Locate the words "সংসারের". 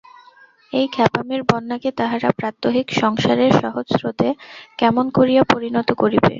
3.01-3.51